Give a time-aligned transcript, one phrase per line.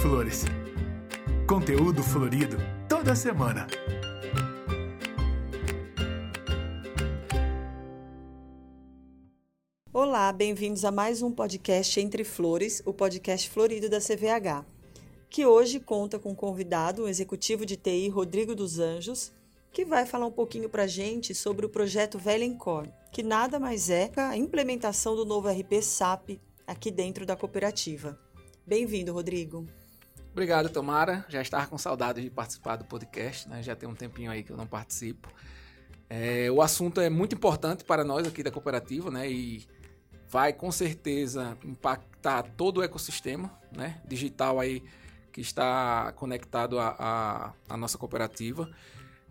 [0.00, 0.44] Flores.
[1.44, 2.56] Conteúdo florido
[2.88, 3.66] toda semana.
[9.92, 14.64] Olá, bem-vindos a mais um podcast Entre Flores, o podcast florido da CVH,
[15.28, 19.32] que hoje conta com o convidado, o executivo de TI Rodrigo dos Anjos,
[19.72, 24.12] que vai falar um pouquinho para gente sobre o projeto Velencor, que nada mais é
[24.16, 28.16] a implementação do novo RP SAP aqui dentro da cooperativa.
[28.64, 29.66] Bem-vindo, Rodrigo.
[30.38, 31.26] Obrigado, Tomara.
[31.28, 33.60] Já estava com saudade de participar do podcast, né?
[33.60, 35.28] Já tem um tempinho aí que eu não participo.
[36.08, 39.28] É, o assunto é muito importante para nós aqui da cooperativa, né?
[39.28, 39.66] E
[40.28, 44.00] vai com certeza impactar todo o ecossistema, né?
[44.06, 44.84] Digital aí
[45.32, 48.70] que está conectado à nossa cooperativa.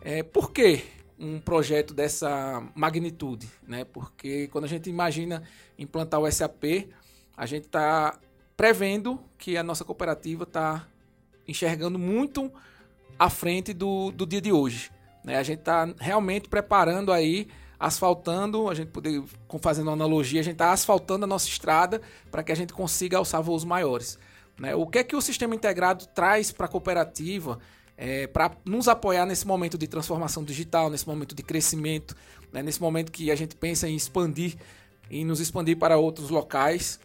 [0.02, 0.84] É, por que
[1.18, 3.50] um projeto dessa magnitude?
[3.66, 3.86] Né?
[3.86, 5.42] Porque quando a gente imagina
[5.80, 6.92] implantar o SAP,
[7.38, 8.20] a gente está
[8.58, 10.86] prevendo que a nossa cooperativa está
[11.48, 12.52] enxergando muito
[13.18, 14.92] à frente do, do dia de hoje.
[15.24, 15.38] Né?
[15.38, 17.48] A gente está realmente preparando aí,
[17.80, 19.24] asfaltando, a gente poder,
[19.60, 23.18] fazendo uma analogia, a gente está asfaltando a nossa estrada para que a gente consiga
[23.18, 24.18] alçar voos maiores.
[24.60, 24.76] Né?
[24.76, 27.60] O que é que o sistema integrado traz para a cooperativa
[27.98, 32.16] é, para nos apoiar nesse momento de transformação digital, nesse momento de crescimento,
[32.54, 34.56] né, nesse momento que a gente pensa em expandir
[35.10, 37.00] e nos expandir para outros locais.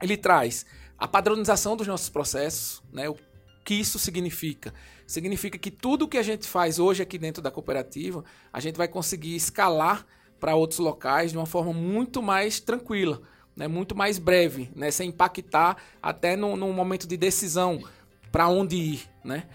[0.00, 0.64] Ele traz
[0.96, 3.16] a padronização dos nossos processos, né, o
[3.64, 4.72] que isso significa?
[5.06, 8.88] Significa que tudo que a gente faz hoje aqui dentro da cooperativa, a gente vai
[8.88, 10.06] conseguir escalar
[10.40, 13.20] para outros locais de uma forma muito mais tranquila,
[13.54, 17.82] né, muito mais breve, né, sem impactar até no, no momento de decisão
[18.30, 19.10] para onde ir.
[19.24, 19.46] Né?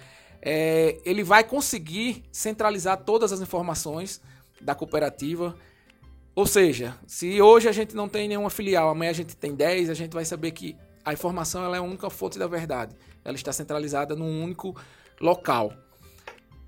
[0.42, 4.22] é, ele vai conseguir centralizar todas as informações
[4.62, 5.56] da cooperativa.
[6.36, 9.90] Ou seja, se hoje a gente não tem nenhuma filial, amanhã a gente tem 10,
[9.90, 12.96] a gente vai saber que a informação ela é a única fonte da verdade.
[13.28, 14.74] Ela está centralizada num único
[15.20, 15.74] local.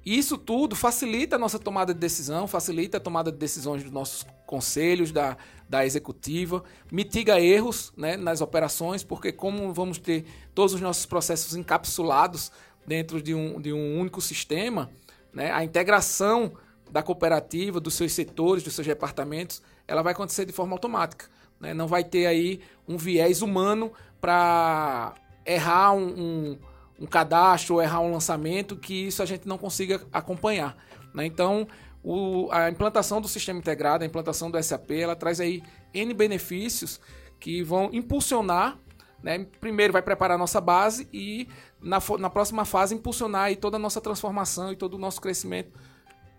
[0.05, 4.25] Isso tudo facilita a nossa tomada de decisão, facilita a tomada de decisões dos nossos
[4.45, 5.37] conselhos, da,
[5.69, 11.55] da executiva, mitiga erros né, nas operações, porque como vamos ter todos os nossos processos
[11.55, 12.51] encapsulados
[12.85, 14.89] dentro de um, de um único sistema,
[15.33, 16.51] né, a integração
[16.91, 21.27] da cooperativa, dos seus setores, dos seus departamentos, ela vai acontecer de forma automática.
[21.57, 21.73] Né?
[21.73, 25.13] Não vai ter aí um viés humano para
[25.51, 26.59] errar um, um,
[27.01, 30.75] um, cadastro ou errar um lançamento, que isso a gente não consiga acompanhar.
[31.13, 31.25] Né?
[31.25, 31.67] Então,
[32.03, 35.61] o, a implantação do sistema integrado, a implantação do SAP, ela traz aí
[35.93, 36.99] N benefícios
[37.39, 38.77] que vão impulsionar
[39.21, 39.45] né?
[39.59, 41.47] Primeiro vai preparar a nossa base e
[41.81, 45.77] na, na próxima fase impulsionar toda a nossa transformação e todo o nosso crescimento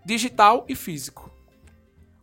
[0.05, 1.30] digital e físico.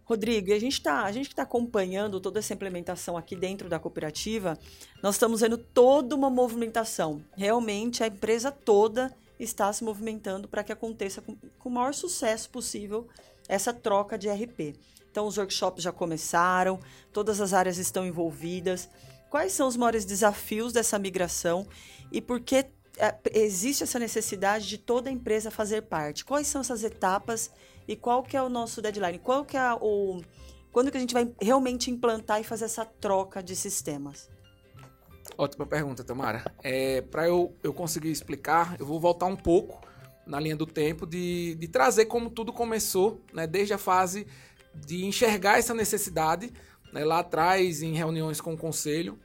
[0.09, 4.59] Rodrigo, a gente está a gente está acompanhando toda essa implementação aqui dentro da cooperativa.
[5.03, 7.23] Nós estamos vendo toda uma movimentação.
[7.37, 12.49] Realmente a empresa toda está se movimentando para que aconteça com, com o maior sucesso
[12.49, 13.07] possível
[13.47, 14.77] essa troca de RP.
[15.11, 16.81] Então os workshops já começaram,
[17.13, 18.89] todas as áreas estão envolvidas.
[19.29, 21.69] Quais são os maiores desafios dessa migração
[22.11, 22.65] e por que
[22.97, 26.25] é, existe essa necessidade de toda a empresa fazer parte?
[26.25, 27.51] Quais são essas etapas
[27.89, 29.19] e qual que é o nosso deadline?
[29.19, 30.21] Qual que é o
[30.71, 34.31] quando que a gente vai realmente implantar e fazer essa troca de sistemas?
[35.37, 36.45] Ótima pergunta, Tamara.
[36.63, 39.81] É, Para eu, eu conseguir explicar, eu vou voltar um pouco
[40.27, 44.27] na linha do tempo de, de trazer como tudo começou, né, desde a fase
[44.75, 46.53] de enxergar essa necessidade
[46.93, 49.19] né, lá atrás em reuniões com o conselho,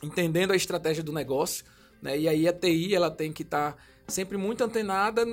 [0.00, 1.64] entendendo a estratégia do negócio.
[2.00, 5.26] Né, e aí a TI ela tem que estar tá sempre muito antenada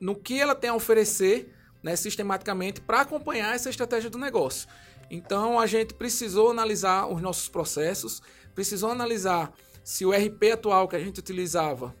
[0.00, 1.52] no que ela tem a oferecer
[1.82, 4.68] né, sistematicamente para acompanhar essa estratégia do negócio.
[5.10, 8.22] Então a gente precisou analisar os nossos processos,
[8.54, 11.94] precisou analisar se o RP atual que a gente utilizava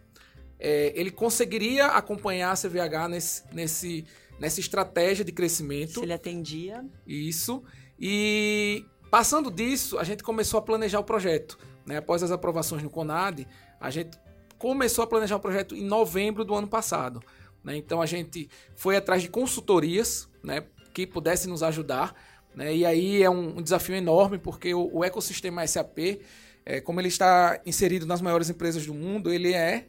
[0.64, 4.04] é, ele conseguiria acompanhar a CVH nesse, nesse,
[4.38, 5.94] nessa estratégia de crescimento.
[5.94, 6.84] Se ele atendia.
[7.04, 7.64] Isso.
[7.98, 11.58] E passando disso, a gente começou a planejar o projeto.
[11.84, 11.96] Né?
[11.96, 13.48] Após as aprovações no CONAD,
[13.80, 14.16] a gente
[14.56, 17.20] começou a planejar o projeto em novembro do ano passado.
[17.64, 17.76] Né?
[17.76, 22.14] Então a gente foi atrás de consultorias né, que pudessem nos ajudar.
[22.54, 22.74] Né?
[22.76, 26.20] E aí é um, um desafio enorme, porque o, o ecossistema SAP,
[26.64, 29.86] é, como ele está inserido nas maiores empresas do mundo, ele é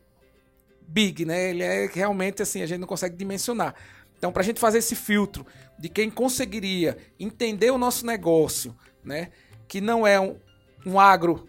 [0.88, 1.50] big, né?
[1.50, 3.74] Ele é realmente assim, a gente não consegue dimensionar.
[4.18, 5.46] Então, para a gente fazer esse filtro
[5.78, 9.32] de quem conseguiria entender o nosso negócio, né?
[9.68, 10.38] Que não é um,
[10.86, 11.48] um agro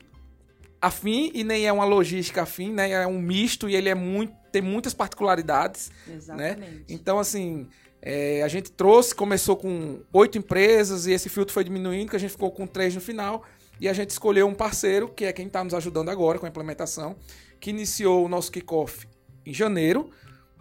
[0.81, 2.91] afim e nem é uma logística afim, né?
[2.91, 6.15] É um misto e ele é muito tem muitas particularidades, né?
[6.15, 6.61] Exatamente.
[6.61, 6.85] né?
[6.89, 7.67] Então assim,
[8.01, 12.21] é, a gente trouxe, começou com oito empresas e esse filtro foi diminuindo, que a
[12.21, 13.45] gente ficou com três no final
[13.81, 16.49] e a gente escolheu um parceiro que é quem está nos ajudando agora com a
[16.49, 17.17] implementação,
[17.59, 19.09] que iniciou o nosso kickoff
[19.45, 20.09] em janeiro.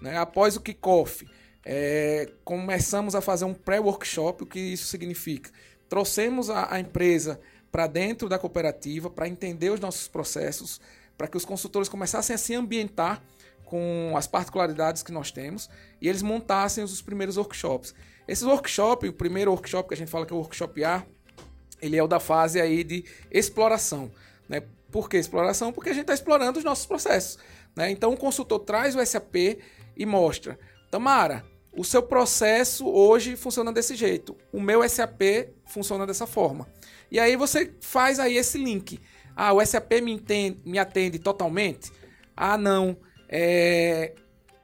[0.02, 0.18] Né?
[0.18, 1.28] Após o kickoff,
[1.64, 4.44] é, começamos a fazer um pré-workshop.
[4.44, 5.52] O que isso significa?
[5.88, 7.40] Trouxemos a, a empresa
[7.72, 10.82] para dentro da cooperativa para entender os nossos processos,
[11.16, 13.22] para que os consultores começassem a se ambientar
[13.74, 15.68] com as particularidades que nós temos
[16.00, 17.96] e eles montassem os primeiros workshops.
[18.28, 21.04] Esses workshops, o primeiro workshop que a gente fala que é o workshop A,
[21.82, 24.12] ele é o da fase aí de exploração.
[24.48, 24.62] Né?
[24.92, 25.74] Por que exploração?
[25.74, 27.40] Porque a gente está explorando os nossos processos.
[27.76, 27.90] Né?
[27.90, 29.58] Então o consultor traz o SAP
[29.98, 30.60] e mostra,
[30.92, 31.44] Tamara,
[31.76, 36.68] o seu processo hoje funciona desse jeito, o meu SAP funciona dessa forma.
[37.10, 39.00] E aí você faz aí esse link.
[39.36, 41.92] Ah, o SAP me, entende, me atende totalmente?
[42.38, 42.96] Ah, não
[43.30, 44.14] é,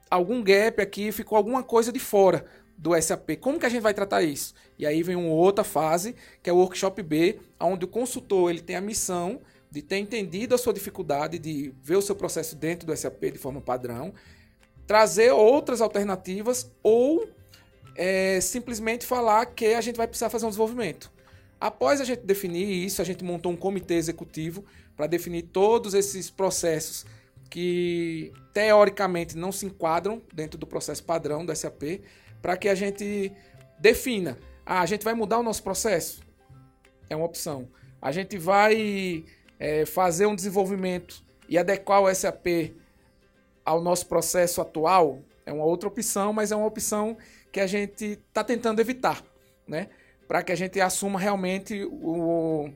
[0.09, 2.45] algum gap aqui, ficou alguma coisa de fora
[2.77, 3.31] do SAP.
[3.39, 4.53] Como que a gente vai tratar isso?
[4.77, 8.61] E aí vem uma outra fase, que é o workshop B, onde o consultor ele
[8.61, 12.87] tem a missão de ter entendido a sua dificuldade, de ver o seu processo dentro
[12.87, 14.13] do SAP de forma padrão,
[14.87, 17.29] trazer outras alternativas ou
[17.95, 21.11] é, simplesmente falar que a gente vai precisar fazer um desenvolvimento.
[21.59, 24.63] Após a gente definir isso, a gente montou um comitê executivo
[24.95, 27.05] para definir todos esses processos
[27.49, 32.01] que teoricamente não se enquadram dentro do processo padrão do SAP,
[32.41, 33.31] para que a gente
[33.79, 34.37] defina.
[34.65, 36.21] Ah, a gente vai mudar o nosso processo?
[37.09, 37.67] É uma opção.
[38.01, 39.25] A gente vai
[39.57, 42.75] é, fazer um desenvolvimento e adequar o SAP
[43.65, 45.19] ao nosso processo atual?
[45.45, 47.17] É uma outra opção, mas é uma opção
[47.51, 49.23] que a gente está tentando evitar,
[49.67, 49.89] né?
[50.27, 52.69] Para que a gente assuma realmente o,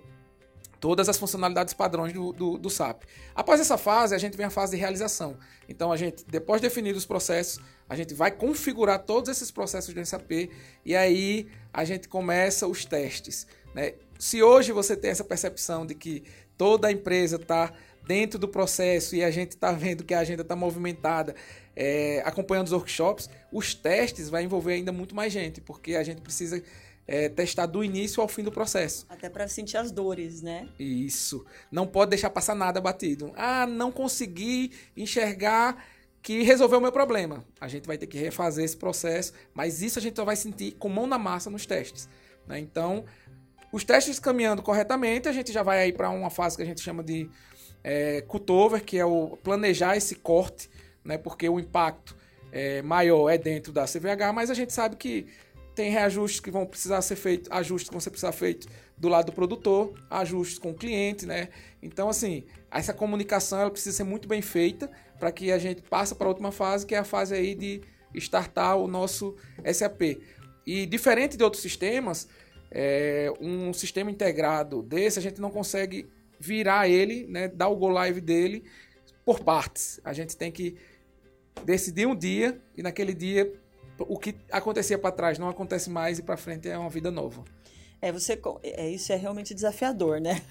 [0.83, 3.03] todas as funcionalidades padrões do, do, do, SAP.
[3.33, 5.38] Após essa fase, a gente vem a fase de realização.
[5.69, 9.94] Então, a gente, depois de definir os processos, a gente vai configurar todos esses processos
[9.94, 10.51] do SAP
[10.83, 13.47] e aí a gente começa os testes.
[13.74, 13.94] Né?
[14.19, 16.25] Se hoje você tem essa percepção de que
[16.57, 17.71] toda a empresa está
[18.06, 21.33] dentro do processo e a gente está vendo que a agenda está movimentada,
[21.77, 26.19] é, acompanhando os workshops, os testes vai envolver ainda muito mais gente, porque a gente
[26.19, 26.62] precisa
[27.08, 29.06] é, testar do início ao fim do processo.
[29.10, 30.68] Até para sentir as dores, né?
[30.80, 31.46] Isso.
[31.72, 33.34] Não pode deixar passar nada batido.
[33.36, 35.86] Ah, não consegui enxergar
[36.22, 37.44] que resolveu o meu problema.
[37.60, 40.72] A gente vai ter que refazer esse processo, mas isso a gente só vai sentir
[40.74, 42.08] com mão na massa nos testes.
[42.48, 42.60] Né?
[42.60, 43.04] Então,
[43.72, 46.82] os testes caminhando corretamente, a gente já vai aí para uma fase que a gente
[46.82, 47.30] chama de
[47.84, 50.70] é, cutover, que é o planejar esse corte,
[51.04, 51.18] né?
[51.18, 52.16] porque o impacto
[52.54, 55.28] é, maior é dentro da CVH, mas a gente sabe que
[55.74, 58.68] tem reajustes que vão precisar ser feitos, ajustes que vão ser precisar feitos
[58.98, 61.50] do lado do produtor, ajustes com o cliente, né?
[61.81, 64.90] Então, assim, essa comunicação ela precisa ser muito bem feita
[65.20, 67.81] para que a gente passe para a última fase, que é a fase aí de
[68.16, 69.36] startar o nosso
[69.74, 70.20] SAP.
[70.66, 72.28] E diferente de outros sistemas,
[72.72, 76.08] é, um sistema integrado desse, a gente não consegue
[76.40, 78.64] virar ele, né, dar o go live dele
[79.26, 80.00] por partes.
[80.04, 80.76] A gente tem que
[81.66, 83.54] decidir um dia e naquele dia
[84.00, 87.44] o que acontecia para trás não acontece mais e para frente é uma vida nova.
[88.01, 90.42] É, você é isso é realmente desafiador, né?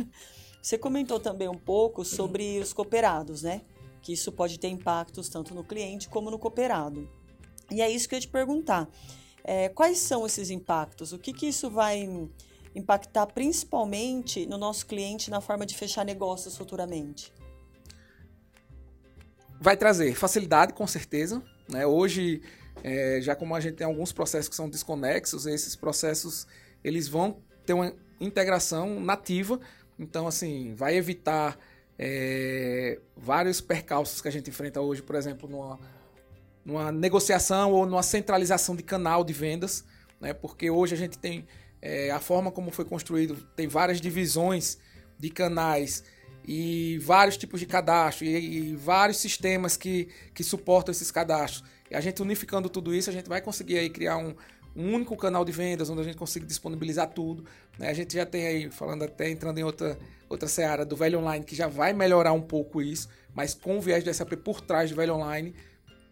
[0.62, 3.62] Você comentou também um pouco sobre os cooperados, né?
[4.00, 7.10] Que isso pode ter impactos tanto no cliente como no cooperado.
[7.68, 8.88] E é isso que eu ia te perguntar.
[9.42, 11.12] É, quais são esses impactos?
[11.12, 12.08] O que, que isso vai
[12.76, 17.32] impactar principalmente no nosso cliente na forma de fechar negócios futuramente?
[19.60, 21.42] Vai trazer facilidade, com certeza.
[21.68, 21.84] Né?
[21.84, 22.40] Hoje
[22.82, 26.46] é, já como a gente tem alguns processos que são desconexos, esses processos
[26.82, 29.60] eles vão ter uma integração nativa,
[29.98, 31.58] então assim vai evitar
[31.98, 35.78] é, vários percalços que a gente enfrenta hoje, por exemplo, numa,
[36.64, 39.84] numa negociação ou numa centralização de canal de vendas,
[40.20, 40.32] né?
[40.32, 41.46] Porque hoje a gente tem
[41.80, 44.78] é, a forma como foi construído, tem várias divisões
[45.18, 46.02] de canais
[46.46, 51.64] e vários tipos de cadastro e, e vários sistemas que, que suportam esses cadastros.
[51.90, 54.34] E a gente unificando tudo isso, a gente vai conseguir aí criar um,
[54.74, 57.44] um único canal de vendas onde a gente consiga disponibilizar tudo.
[57.78, 57.88] Né?
[57.88, 61.44] A gente já tem aí, falando até entrando em outra, outra seara do velho online,
[61.44, 64.90] que já vai melhorar um pouco isso, mas com o viés do SAP por trás
[64.90, 65.54] do velho online,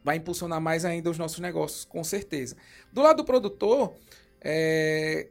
[0.02, 2.56] vai impulsionar mais ainda os nossos negócios, com certeza.
[2.92, 3.94] Do lado do produtor,
[4.40, 5.28] é,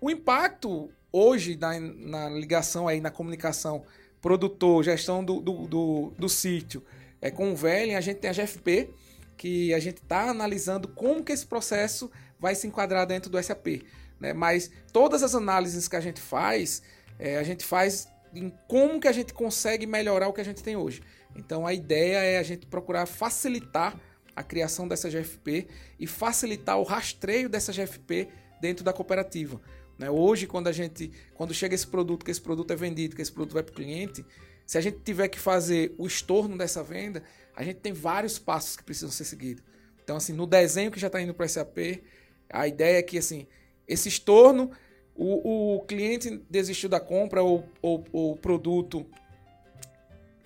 [0.00, 3.84] o impacto hoje na, na, ligação aí, na comunicação
[4.22, 6.82] produtor, gestão do, do, do, do sítio
[7.22, 8.90] é, com o velho, a gente tem a GFP,
[9.36, 13.84] que a gente está analisando como que esse processo vai se enquadrar dentro do SAP.
[14.18, 14.32] Né?
[14.32, 16.82] Mas todas as análises que a gente faz,
[17.18, 20.62] é, a gente faz em como que a gente consegue melhorar o que a gente
[20.62, 21.00] tem hoje.
[21.36, 23.98] Então a ideia é a gente procurar facilitar
[24.34, 25.68] a criação dessa GFP
[26.00, 28.28] e facilitar o rastreio dessa GFP
[28.60, 29.60] dentro da cooperativa.
[29.98, 30.10] Né?
[30.10, 33.32] Hoje, quando a gente, quando chega esse produto, que esse produto é vendido, que esse
[33.32, 34.24] produto vai para o cliente,
[34.66, 37.22] se a gente tiver que fazer o estorno dessa venda,
[37.54, 39.62] a gente tem vários passos que precisam ser seguidos.
[40.02, 42.02] Então, assim, no desenho que já está indo para o SAP,
[42.50, 43.46] a ideia é que, assim,
[43.86, 44.70] esse estorno,
[45.14, 49.06] o, o cliente desistiu da compra ou, o produto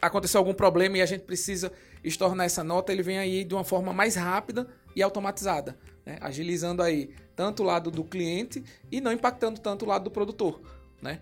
[0.00, 1.72] aconteceu algum problema e a gente precisa
[2.04, 6.18] estornar essa nota, ele vem aí de uma forma mais rápida e automatizada, né?
[6.20, 10.60] agilizando aí tanto o lado do cliente e não impactando tanto o lado do produtor.
[11.00, 11.20] Né?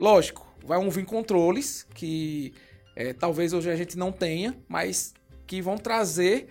[0.00, 2.54] Lógico, vai vir controles que
[2.96, 5.14] é, talvez hoje a gente não tenha, mas
[5.46, 6.48] que vão trazer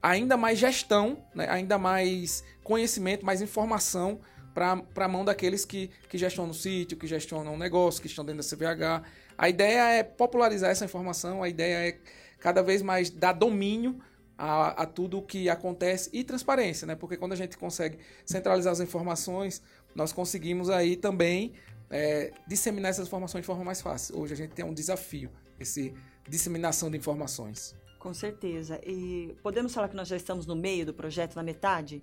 [0.00, 1.48] ainda mais gestão, né?
[1.50, 4.20] ainda mais conhecimento, mais informação
[4.54, 8.24] para a mão daqueles que, que gestionam o sítio, que gestionam o negócio, que estão
[8.24, 9.04] dentro da CVH.
[9.36, 11.98] A ideia é popularizar essa informação, a ideia é
[12.38, 13.98] cada vez mais dar domínio
[14.36, 16.94] a, a tudo o que acontece e transparência, né?
[16.94, 19.62] Porque quando a gente consegue centralizar as informações,
[19.94, 21.52] nós conseguimos aí também
[21.90, 24.18] é, disseminar essas informações de forma mais fácil.
[24.18, 25.94] Hoje a gente tem um desafio, esse
[26.28, 27.76] disseminação de informações.
[27.98, 28.80] Com certeza.
[28.84, 32.02] E podemos falar que nós já estamos no meio do projeto, na metade?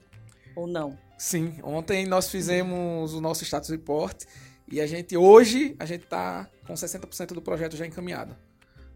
[0.56, 0.98] Ou não?
[1.18, 1.58] Sim.
[1.64, 4.24] Ontem nós fizemos o nosso status report
[4.72, 8.36] e a gente, hoje, a gente está com 60% do projeto já encaminhado.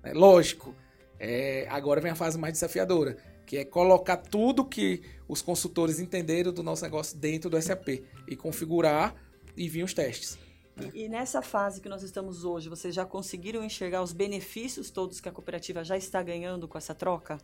[0.03, 0.75] É, lógico,
[1.19, 6.51] é, agora vem a fase mais desafiadora, que é colocar tudo que os consultores entenderam
[6.51, 9.15] do nosso negócio dentro do SAP e configurar
[9.55, 10.37] e vir os testes.
[10.75, 10.91] Né?
[10.93, 15.21] E, e, nessa fase que nós estamos hoje, vocês já conseguiram enxergar os benefícios todos
[15.21, 17.37] que a cooperativa já está ganhando com essa troca?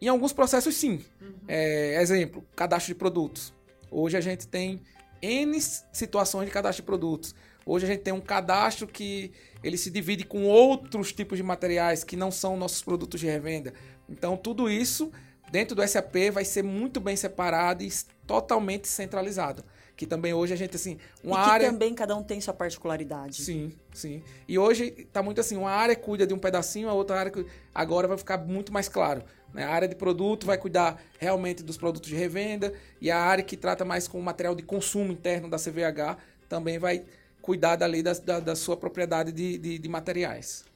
[0.00, 1.04] Em alguns processos, sim.
[1.20, 1.34] Uhum.
[1.46, 3.52] É, exemplo, cadastro de produtos.
[3.90, 4.80] Hoje a gente tem
[5.20, 7.34] N situações de cadastro de produtos.
[7.66, 12.04] Hoje a gente tem um cadastro que ele se divide com outros tipos de materiais
[12.04, 13.72] que não são nossos produtos de revenda.
[14.08, 15.10] Então, tudo isso
[15.50, 17.90] dentro do SAP vai ser muito bem separado e
[18.26, 19.64] totalmente centralizado.
[19.96, 21.72] Que também hoje a gente, assim, uma e que área.
[21.72, 23.42] também cada um tem sua particularidade.
[23.42, 24.22] Sim, sim.
[24.46, 27.32] E hoje tá muito assim: uma área cuida de um pedacinho, a outra área
[27.74, 29.24] agora vai ficar muito mais claro.
[29.52, 29.64] Né?
[29.64, 33.56] A área de produto vai cuidar realmente dos produtos de revenda, e a área que
[33.56, 36.16] trata mais com o material de consumo interno da CVH
[36.48, 37.04] também vai
[37.48, 40.66] cuidar dali da, da, da sua propriedade de, de, de materiais.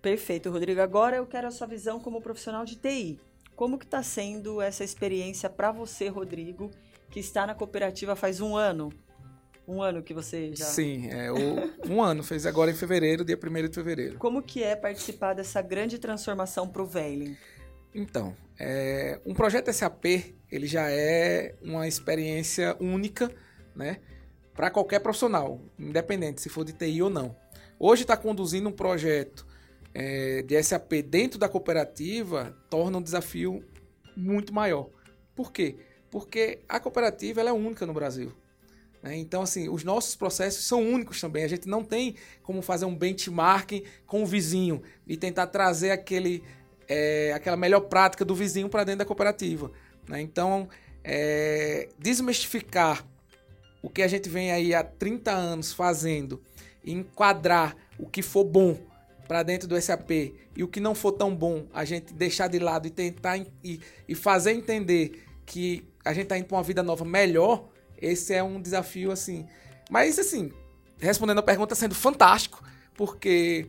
[0.00, 0.80] Perfeito, Rodrigo.
[0.80, 3.20] Agora eu quero a sua visão como profissional de TI.
[3.54, 6.70] Como que está sendo essa experiência para você, Rodrigo,
[7.10, 8.90] que está na cooperativa faz um ano?
[9.68, 10.64] Um ano que você já...
[10.64, 12.22] Sim, é, o, um ano.
[12.22, 14.18] Fez agora em fevereiro, dia 1 de fevereiro.
[14.18, 17.36] Como que é participar dessa grande transformação para o Veiling?
[17.94, 20.06] Então, é, um projeto SAP,
[20.50, 23.30] ele já é uma experiência única,
[23.76, 23.98] né?
[24.54, 27.36] Para qualquer profissional, independente se for de TI ou não.
[27.78, 29.46] Hoje está conduzindo um projeto
[29.92, 33.64] é, de SAP dentro da cooperativa torna um desafio
[34.16, 34.88] muito maior.
[35.34, 35.76] Por quê?
[36.10, 38.32] Porque a cooperativa ela é única no Brasil.
[39.02, 39.16] Né?
[39.16, 41.44] Então, assim, os nossos processos são únicos também.
[41.44, 46.42] A gente não tem como fazer um benchmarking com o vizinho e tentar trazer aquele,
[46.88, 49.70] é, aquela melhor prática do vizinho para dentro da cooperativa.
[50.08, 50.20] Né?
[50.20, 50.68] Então,
[51.02, 53.06] é, desmistificar
[53.84, 56.42] o que a gente vem aí há 30 anos fazendo,
[56.82, 58.78] enquadrar o que for bom
[59.28, 60.10] para dentro do SAP
[60.56, 63.78] e o que não for tão bom, a gente deixar de lado e tentar e,
[64.08, 67.68] e fazer entender que a gente está indo para uma vida nova melhor,
[68.00, 69.46] esse é um desafio assim.
[69.90, 70.50] Mas assim,
[70.98, 72.64] respondendo a pergunta, sendo fantástico,
[72.94, 73.66] porque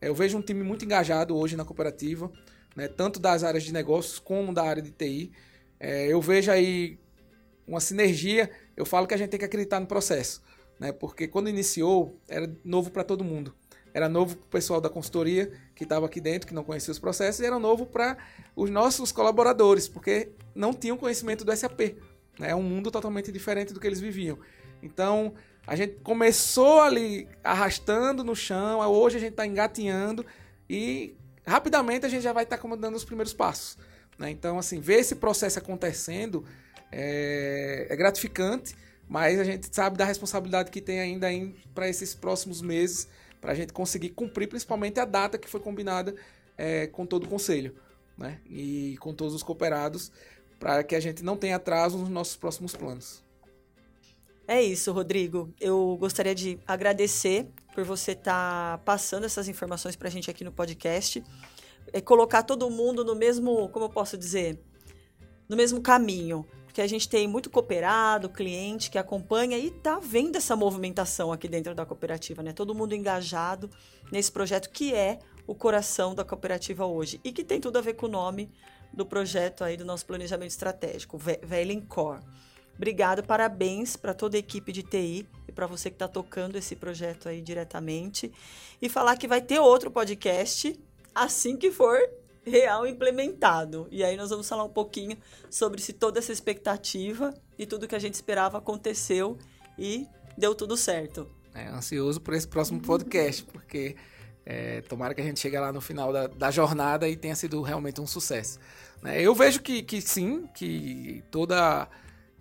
[0.00, 2.30] eu vejo um time muito engajado hoje na cooperativa,
[2.76, 5.32] né, tanto das áreas de negócios como da área de TI.
[5.80, 7.00] É, eu vejo aí
[7.66, 10.42] uma sinergia eu falo que a gente tem que acreditar no processo,
[10.78, 10.92] né?
[10.92, 13.54] Porque quando iniciou, era novo para todo mundo.
[13.94, 16.98] Era novo para o pessoal da consultoria que estava aqui dentro, que não conhecia os
[16.98, 18.18] processos, e era novo para
[18.54, 21.96] os nossos colaboradores, porque não tinham conhecimento do SAP.
[22.38, 22.50] Né?
[22.50, 24.38] É um mundo totalmente diferente do que eles viviam.
[24.82, 25.32] Então,
[25.66, 30.26] a gente começou ali arrastando no chão, hoje a gente está engatinhando
[30.68, 33.78] e rapidamente a gente já vai estar tá dando os primeiros passos.
[34.18, 34.30] Né?
[34.30, 36.44] Então, assim, ver esse processo acontecendo
[36.90, 38.76] é, é gratificante,
[39.08, 41.28] mas a gente sabe da responsabilidade que tem ainda
[41.74, 43.08] para esses próximos meses,
[43.40, 46.14] para a gente conseguir cumprir principalmente a data que foi combinada
[46.56, 47.74] é, com todo o conselho
[48.16, 48.40] né?
[48.48, 50.10] e com todos os cooperados,
[50.58, 53.22] para que a gente não tenha atraso nos nossos próximos planos.
[54.48, 55.52] É isso, Rodrigo.
[55.60, 60.44] Eu gostaria de agradecer por você estar tá passando essas informações para a gente aqui
[60.44, 61.22] no podcast.
[61.92, 64.58] É colocar todo mundo no mesmo, como eu posso dizer,
[65.48, 70.36] no mesmo caminho que a gente tem muito cooperado, cliente que acompanha e está vendo
[70.36, 72.52] essa movimentação aqui dentro da cooperativa, né?
[72.52, 73.70] Todo mundo engajado
[74.12, 77.94] nesse projeto que é o coração da cooperativa hoje e que tem tudo a ver
[77.94, 78.52] com o nome
[78.92, 81.18] do projeto aí do nosso planejamento estratégico,
[81.88, 82.20] Core.
[82.76, 86.76] Obrigado, parabéns para toda a equipe de TI e para você que está tocando esse
[86.76, 88.30] projeto aí diretamente
[88.82, 90.78] e falar que vai ter outro podcast
[91.14, 91.98] assim que for
[92.46, 93.88] real implementado.
[93.90, 95.18] E aí nós vamos falar um pouquinho
[95.50, 99.36] sobre se toda essa expectativa e tudo que a gente esperava aconteceu
[99.78, 100.06] e
[100.38, 101.28] deu tudo certo.
[101.54, 103.96] É, ansioso por esse próximo podcast, porque
[104.44, 107.60] é, tomara que a gente chegue lá no final da, da jornada e tenha sido
[107.62, 108.58] realmente um sucesso.
[109.02, 109.20] Né?
[109.20, 111.88] Eu vejo que, que sim, que toda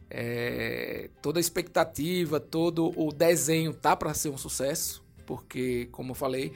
[0.10, 6.16] é, toda a expectativa, todo o desenho tá para ser um sucesso, porque, como eu
[6.16, 6.54] falei,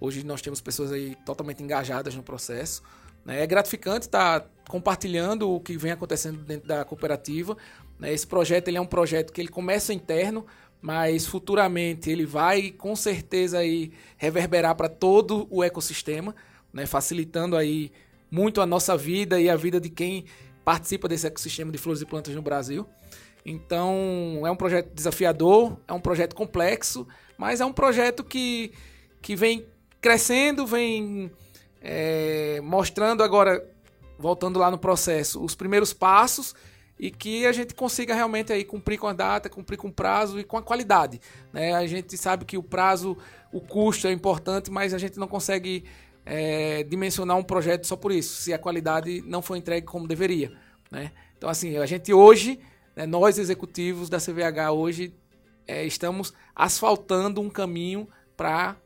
[0.00, 2.82] hoje nós temos pessoas aí totalmente engajadas no processo.
[3.24, 3.42] Né?
[3.42, 7.56] É gratificante estar tá compartilhando o que vem acontecendo dentro da cooperativa.
[7.98, 8.12] Né?
[8.12, 10.46] Esse projeto ele é um projeto que ele começa interno,
[10.80, 16.34] mas futuramente ele vai com certeza aí reverberar para todo o ecossistema,
[16.72, 16.86] né?
[16.86, 17.92] facilitando aí
[18.30, 20.24] muito a nossa vida e a vida de quem
[20.64, 22.86] participa desse ecossistema de flores e plantas no Brasil.
[23.44, 27.06] Então, é um projeto desafiador, é um projeto complexo,
[27.38, 28.72] mas é um projeto que,
[29.20, 29.66] que vem
[30.00, 31.30] crescendo, vem
[31.80, 33.64] é, mostrando agora,
[34.18, 36.54] voltando lá no processo, os primeiros passos
[36.98, 40.38] e que a gente consiga realmente aí cumprir com a data, cumprir com o prazo
[40.38, 41.18] e com a qualidade.
[41.50, 41.72] Né?
[41.72, 43.16] A gente sabe que o prazo,
[43.50, 45.84] o custo é importante, mas a gente não consegue
[46.26, 50.52] é, dimensionar um projeto só por isso, se a qualidade não for entregue como deveria.
[50.90, 51.10] Né?
[51.38, 52.60] Então, assim, a gente hoje,
[52.94, 55.14] né, nós executivos da CVH hoje,
[55.66, 58.76] é, estamos asfaltando um caminho para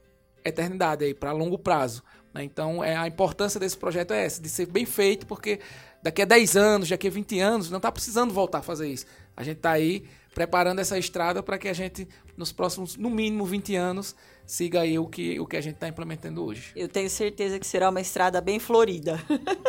[0.44, 2.02] eternidade, para longo prazo.
[2.34, 2.42] Né?
[2.44, 5.60] Então, é, a importância desse projeto é essa, de ser bem feito, porque
[6.02, 9.06] daqui a 10 anos, daqui a 20 anos, não está precisando voltar a fazer isso.
[9.36, 13.46] A gente está aí preparando essa estrada para que a gente, nos próximos, no mínimo
[13.46, 16.72] 20 anos, siga aí o que, o que a gente está implementando hoje.
[16.74, 19.18] Eu tenho certeza que será uma estrada bem florida.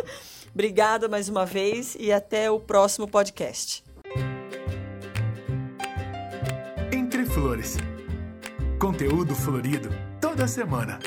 [0.52, 3.84] Obrigada mais uma vez e até o próximo podcast.
[6.92, 7.78] Entre Flores.
[8.80, 11.00] Conteúdo florido toda semana.